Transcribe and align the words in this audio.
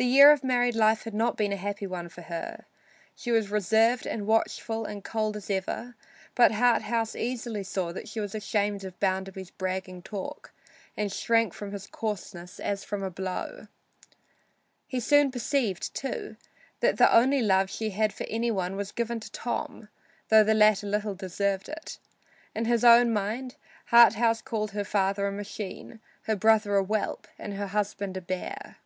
The 0.00 0.04
year 0.04 0.30
of 0.30 0.44
married 0.44 0.76
life 0.76 1.02
had 1.02 1.12
not 1.12 1.36
been 1.36 1.50
a 1.52 1.56
happy 1.56 1.84
one 1.88 2.08
for 2.08 2.22
her. 2.22 2.66
She 3.16 3.32
was 3.32 3.50
reserved 3.50 4.06
and 4.06 4.28
watchful 4.28 4.84
and 4.84 5.02
cold 5.02 5.36
as 5.36 5.50
ever, 5.50 5.96
but 6.36 6.52
Harthouse 6.52 7.16
easily 7.16 7.64
saw 7.64 7.90
that 7.92 8.06
she 8.08 8.20
was 8.20 8.32
ashamed 8.32 8.84
of 8.84 9.00
Bounderby's 9.00 9.50
bragging 9.50 10.02
talk 10.02 10.52
and 10.96 11.12
shrank 11.12 11.52
from 11.52 11.72
his 11.72 11.88
coarseness 11.88 12.60
as 12.60 12.84
from 12.84 13.02
a 13.02 13.10
blow. 13.10 13.66
He 14.86 15.00
soon 15.00 15.32
perceived, 15.32 15.92
too, 15.94 16.36
that 16.78 16.96
the 16.96 17.12
only 17.12 17.42
love 17.42 17.68
she 17.68 17.90
had 17.90 18.12
for 18.12 18.24
any 18.28 18.52
one 18.52 18.76
was 18.76 18.92
given 18.92 19.18
to 19.18 19.32
Tom, 19.32 19.88
though 20.28 20.44
the 20.44 20.54
latter 20.54 20.86
little 20.86 21.16
deserved 21.16 21.68
it. 21.68 21.98
In 22.54 22.66
his 22.66 22.84
own 22.84 23.12
mind 23.12 23.56
Harthouse 23.90 24.42
called 24.42 24.70
her 24.70 24.84
father 24.84 25.26
a 25.26 25.32
machine, 25.32 25.98
her 26.28 26.36
brother 26.36 26.76
a 26.76 26.84
whelp 26.84 27.26
and 27.36 27.54
her 27.54 27.66
husband 27.66 28.16
a 28.16 28.20
bear. 28.20 28.76